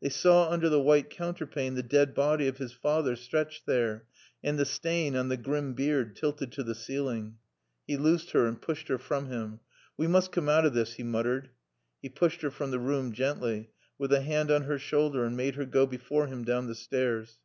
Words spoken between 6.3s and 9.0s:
to the ceiling. He loosed her and pushed her